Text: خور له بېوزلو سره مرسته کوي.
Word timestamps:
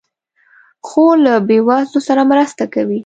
خور 0.87 1.15
له 1.25 1.33
بېوزلو 1.47 1.99
سره 2.07 2.21
مرسته 2.31 2.63
کوي. 2.73 2.99